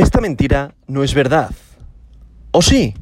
[0.00, 1.50] Esta mentira no es verdad.
[2.52, 2.94] ¿O sí?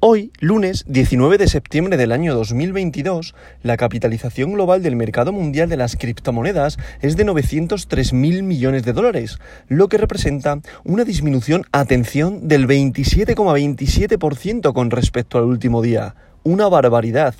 [0.00, 5.76] Hoy, lunes 19 de septiembre del año 2022, la capitalización global del mercado mundial de
[5.76, 12.48] las criptomonedas es de 903 mil millones de dólares, lo que representa una disminución, atención,
[12.48, 16.14] del 27,27% con respecto al último día.
[16.42, 17.34] Una barbaridad.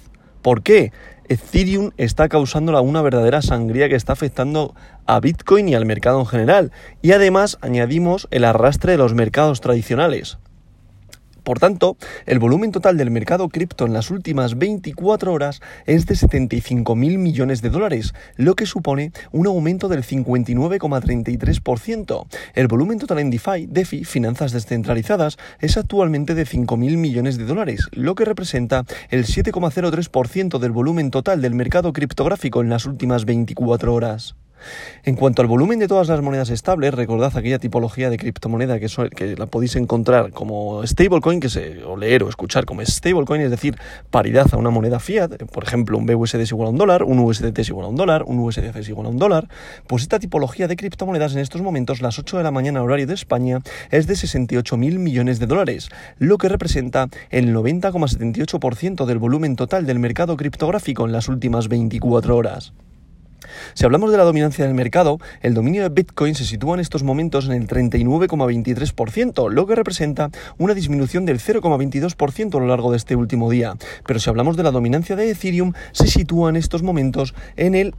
[0.45, 0.93] ¿Por qué?
[1.31, 4.75] Ethereum está causando una verdadera sangría que está afectando
[5.07, 6.71] a Bitcoin y al mercado en general.
[7.01, 10.37] Y además añadimos el arrastre de los mercados tradicionales.
[11.45, 16.17] Por tanto, el volumen total del mercado cripto en las últimas 24 horas es de
[16.17, 22.27] 75 mil millones de dólares, lo que supone un aumento del 59,33%.
[22.55, 27.45] El volumen total en DeFi, DeFi, finanzas descentralizadas, es actualmente de 5 mil millones de
[27.45, 33.27] dólares, lo que representa el 7,03% del volumen total del mercado criptográfico en las últimas
[33.27, 34.35] 24 horas.
[35.05, 39.37] En cuanto al volumen de todas las monedas estables, recordad aquella tipología de criptomoneda que,
[39.37, 43.77] la podéis encontrar como stablecoin, que se, o leer o escuchar como stablecoin, es decir,
[44.11, 47.19] paridad a una moneda fiat, por ejemplo, un BUSD es igual a un dólar, un
[47.19, 49.49] USDT es igual a un dólar, un USDF es igual a un dólar,
[49.87, 53.15] pues esta tipología de criptomonedas en estos momentos, las 8 de la mañana horario de
[53.15, 59.57] España, es de 68 mil millones de dólares, lo que representa el 90,78% del volumen
[59.57, 62.73] total del mercado criptográfico en las últimas 24 horas.
[63.75, 67.03] Si hablamos de la dominancia del mercado, el dominio de Bitcoin se sitúa en estos
[67.03, 72.97] momentos en el 39,23%, lo que representa una disminución del 0,22% a lo largo de
[72.97, 73.75] este último día.
[74.07, 77.95] Pero si hablamos de la dominancia de Ethereum, se sitúa en estos momentos en el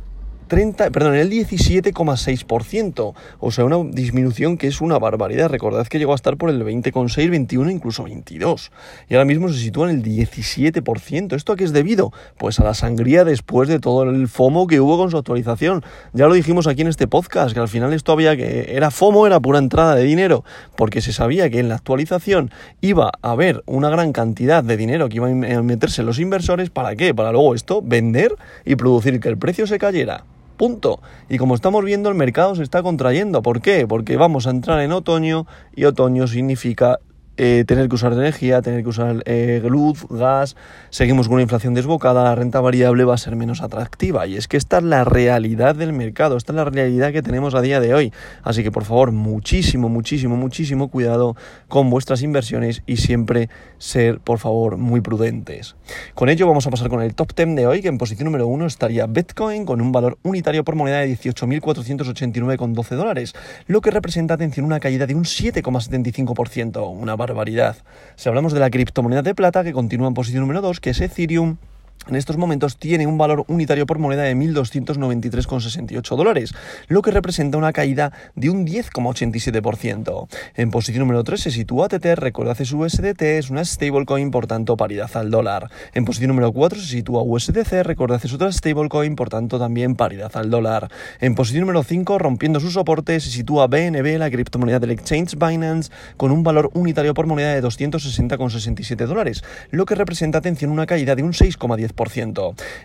[0.47, 5.49] 30, perdón, en el 17,6%, o sea, una disminución que es una barbaridad.
[5.49, 8.71] Recordad que llegó a estar por el 20,6, 21, incluso 22.
[9.09, 11.35] Y ahora mismo se sitúa en el 17%.
[11.35, 12.11] ¿Esto a qué es debido?
[12.37, 15.83] Pues a la sangría después de todo el FOMO que hubo con su actualización.
[16.13, 18.75] Ya lo dijimos aquí en este podcast, que al final esto había que...
[18.75, 20.43] Era FOMO, era pura entrada de dinero,
[20.75, 22.51] porque se sabía que en la actualización
[22.81, 26.69] iba a haber una gran cantidad de dinero que iba a meterse los inversores.
[26.69, 27.13] ¿Para qué?
[27.13, 28.35] Para luego esto vender
[28.65, 30.23] y producir que el precio se cayera.
[30.57, 31.01] Punto.
[31.29, 33.41] Y como estamos viendo, el mercado se está contrayendo.
[33.41, 33.85] ¿Por qué?
[33.87, 36.99] Porque vamos a entrar en otoño y otoño significa
[37.37, 40.55] eh, tener que usar energía, tener que usar eh, luz, gas,
[40.89, 44.27] seguimos con una inflación desbocada, la renta variable va a ser menos atractiva.
[44.27, 47.55] Y es que esta es la realidad del mercado, esta es la realidad que tenemos
[47.55, 48.13] a día de hoy.
[48.43, 51.35] Así que por favor, muchísimo, muchísimo, muchísimo cuidado
[51.67, 55.75] con vuestras inversiones y siempre ser, por favor, muy prudentes.
[56.13, 58.47] Con ello vamos a pasar con el top 10 de hoy, que en posición número
[58.47, 63.33] 1 estaría Bitcoin con un valor unitario por moneda de 18.489,12 dólares,
[63.67, 67.77] lo que representa, atención, una caída de un 7,75%, una barbaridad.
[68.15, 71.01] Si hablamos de la criptomoneda de plata, que continúa en posición número 2, que es
[71.01, 71.57] Ethereum,
[72.07, 76.53] en estos momentos tiene un valor unitario por moneda de 1.293,68 dólares,
[76.87, 80.27] lo que representa una caída de un 10,87%.
[80.55, 84.77] En posición número 3 se sitúa Tether, recordad es USDT, es una stablecoin, por tanto
[84.77, 85.71] paridad al dólar.
[85.93, 90.31] En posición número 4 se sitúa USDC, recordad es otra stablecoin, por tanto también paridad
[90.35, 90.91] al dólar.
[91.19, 95.91] En posición número 5, rompiendo su soporte, se sitúa BNB, la criptomoneda del exchange Binance,
[96.17, 101.15] con un valor unitario por moneda de 260,67 dólares, lo que representa, atención, una caída
[101.15, 101.84] de un 6,10%.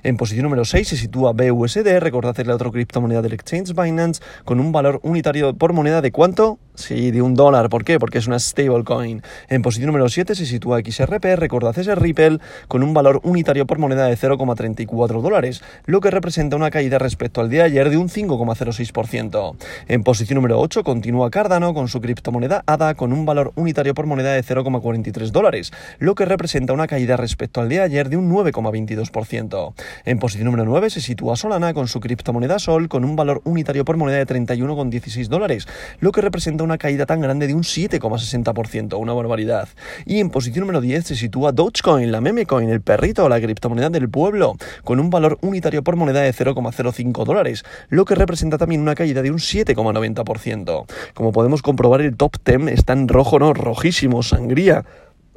[0.02, 4.22] En posición número 6 se sitúa BUSD, recordad es la otra criptomoneda del exchange Binance,
[4.44, 6.58] con un valor unitario por moneda de cuánto?
[6.80, 7.68] Sí, de un dólar.
[7.68, 7.98] ¿Por qué?
[7.98, 9.22] Porque es una stablecoin.
[9.50, 13.78] En posición número 7 se sitúa XRP, recordad ese Ripple, con un valor unitario por
[13.78, 17.98] moneda de 0,34 dólares, lo que representa una caída respecto al día de ayer de
[17.98, 19.56] un 5,06%.
[19.88, 24.06] En posición número 8 continúa Cardano con su criptomoneda ADA con un valor unitario por
[24.06, 28.16] moneda de 0,43 dólares, lo que representa una caída respecto al día de ayer de
[28.16, 29.74] un 9,22%.
[30.06, 33.84] En posición número 9 se sitúa Solana con su criptomoneda Sol con un valor unitario
[33.84, 35.68] por moneda de 31,16 dólares,
[36.00, 39.68] lo que representa una una caída tan grande de un 7,60%, una barbaridad.
[40.06, 43.90] Y en posición número 10 se sitúa Dogecoin, la meme coin, el perrito, la criptomoneda
[43.90, 48.82] del pueblo, con un valor unitario por moneda de 0,05 dólares, lo que representa también
[48.82, 50.86] una caída de un 7,90%.
[51.12, 54.84] Como podemos comprobar, el top 10 está en rojo, no, rojísimo, sangría.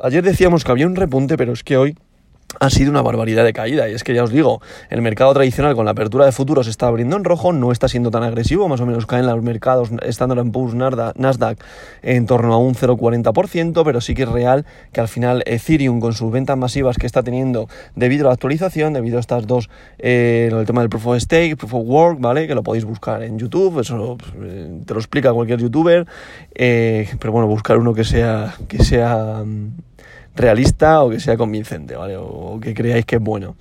[0.03, 1.97] Ayer decíamos que había un repunte, pero es que hoy
[2.59, 3.89] ha sido una barbaridad de caída.
[3.89, 6.87] Y es que ya os digo, el mercado tradicional con la apertura de futuros está
[6.87, 10.51] abriendo en rojo, no está siendo tan agresivo, más o menos caen los mercados Standard
[10.51, 11.57] Poor's Nasdaq
[12.01, 16.13] en torno a un 0,40%, pero sí que es real que al final Ethereum con
[16.13, 19.69] sus ventas masivas que está teniendo debido a la actualización, debido a estas dos,
[19.99, 22.47] eh, el tema del Proof of Stake, Proof of Work, ¿vale?
[22.47, 26.05] Que lo podéis buscar en YouTube, eso eh, te lo explica cualquier youtuber,
[26.55, 29.71] eh, pero bueno, buscar uno que sea, que sea mm,
[30.35, 32.17] realista o que sea convincente, ¿vale?
[32.17, 33.55] O, que creáis que es bueno.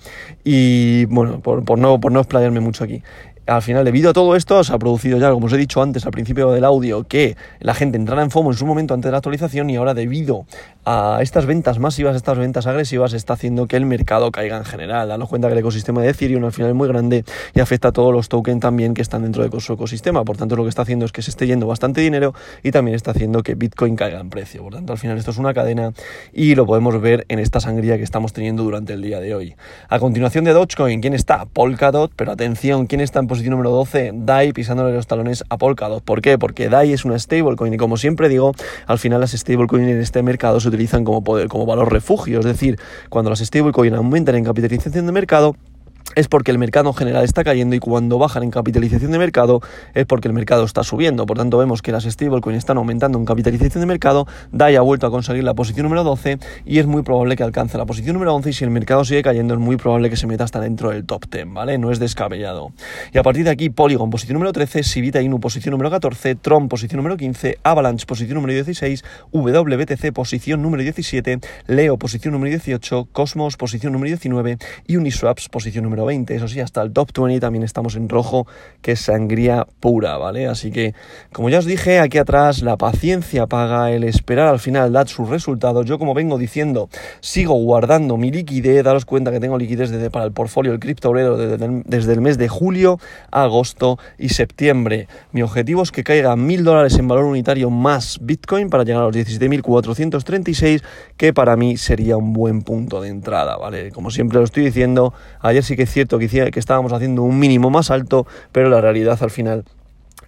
[0.44, 3.02] Y bueno, por, no, por no explayarme mucho aquí.
[3.46, 6.06] Al final, debido a todo esto, se ha producido ya, como os he dicho antes
[6.06, 9.12] al principio del audio, que la gente entrara en FOMO en su momento antes de
[9.12, 10.46] la actualización y ahora debido
[10.84, 15.08] a estas ventas masivas, estas ventas agresivas, está haciendo que el mercado caiga en general.
[15.08, 17.24] Danos cuenta que el ecosistema de Ethereum al final es muy grande
[17.54, 20.24] y afecta a todos los tokens también que están dentro de su ecosistema.
[20.24, 22.94] Por tanto, lo que está haciendo es que se esté yendo bastante dinero y también
[22.94, 24.62] está haciendo que Bitcoin caiga en precio.
[24.62, 25.92] Por tanto, al final esto es una cadena
[26.32, 29.54] y lo podemos ver en esta sangría que estamos teniendo durante el día de hoy.
[29.88, 31.44] A continuación de Dogecoin, ¿quién está?
[31.46, 36.02] Polkadot, pero atención, ¿quién está en posición número 12, DAI pisándole los talones a Polkadot.
[36.02, 36.38] ¿Por qué?
[36.38, 38.54] Porque DAI es una stablecoin y como siempre digo,
[38.86, 42.40] al final las stablecoins en este mercado se utilizan como, poder, como valor refugio.
[42.40, 42.78] Es decir,
[43.08, 45.56] cuando las stablecoins aumentan en capitalización de mercado,
[46.14, 49.60] es porque el mercado en general está cayendo y cuando bajan en capitalización de mercado
[49.94, 51.26] es porque el mercado está subiendo.
[51.26, 55.06] Por tanto, vemos que las stablecoins están aumentando en capitalización de mercado, DAI ha vuelto
[55.06, 58.34] a conseguir la posición número 12 y es muy probable que alcance la posición número
[58.34, 60.90] 11 y si el mercado sigue cayendo es muy probable que se meta hasta dentro
[60.90, 61.78] del top 10, ¿vale?
[61.78, 62.72] No es descabellado.
[63.12, 66.69] Y a partir de aquí, Polygon posición número 13, Sivita Inu posición número 14, Tron
[66.69, 73.08] posición número 15, Avalanche posición número 16, WBTC posición número 17, Leo posición número 18,
[73.12, 76.34] Cosmos posición número 19 y Uniswaps posición número 20.
[76.34, 78.46] Eso sí, hasta el top 20 también estamos en rojo,
[78.80, 80.46] que es sangría pura, ¿vale?
[80.46, 80.94] Así que,
[81.32, 85.28] como ya os dije, aquí atrás la paciencia paga, el esperar al final dar sus
[85.28, 85.86] resultados.
[85.86, 86.88] Yo, como vengo diciendo,
[87.20, 88.84] sigo guardando mi liquidez.
[88.84, 92.38] Daros cuenta que tengo liquidez desde, para el portfolio, el cripto desde, desde el mes
[92.38, 92.98] de julio,
[93.30, 95.08] agosto y septiembre.
[95.32, 99.06] Mi objetivo es que caiga mil dólares en valor unitario más Bitcoin para llegar a
[99.06, 100.82] los 17.436,
[101.16, 103.90] que para mí sería un buen punto de entrada, ¿vale?
[103.90, 107.38] Como siempre lo estoy diciendo, ayer sí que es cierto que, que estábamos haciendo un
[107.38, 109.64] mínimo más alto, pero la realidad al final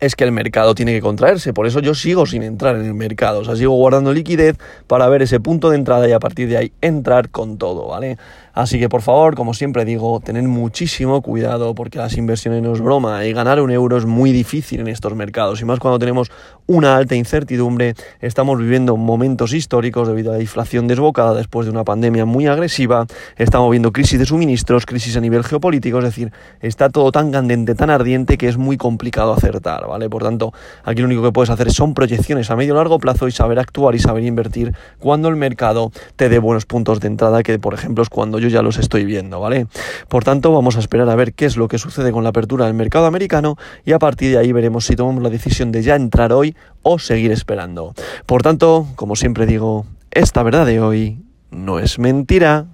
[0.00, 1.52] es que el mercado tiene que contraerse.
[1.52, 3.40] Por eso yo sigo sin entrar en el mercado.
[3.40, 4.56] O sea, sigo guardando liquidez
[4.86, 8.18] para ver ese punto de entrada y a partir de ahí entrar con todo, ¿vale?
[8.54, 12.80] Así que por favor, como siempre digo, tened muchísimo cuidado porque las inversiones no es
[12.80, 15.60] broma y ganar un euro es muy difícil en estos mercados.
[15.60, 16.30] Y más cuando tenemos
[16.66, 21.82] una alta incertidumbre, estamos viviendo momentos históricos debido a la inflación desbocada después de una
[21.82, 23.06] pandemia muy agresiva,
[23.36, 27.74] estamos viendo crisis de suministros, crisis a nivel geopolítico, es decir, está todo tan candente,
[27.74, 30.08] tan ardiente que es muy complicado acertar, ¿vale?
[30.08, 30.52] Por tanto,
[30.84, 33.58] aquí lo único que puedes hacer son proyecciones a medio y largo plazo y saber
[33.58, 37.74] actuar y saber invertir cuando el mercado te dé buenos puntos de entrada, que por
[37.74, 39.66] ejemplo es cuando yo ya los estoy viendo, ¿vale?
[40.08, 42.66] Por tanto, vamos a esperar a ver qué es lo que sucede con la apertura
[42.66, 45.96] del mercado americano y a partir de ahí veremos si tomamos la decisión de ya
[45.96, 47.94] entrar hoy o seguir esperando.
[48.26, 51.18] Por tanto, como siempre digo, esta verdad de hoy
[51.50, 52.66] no es mentira.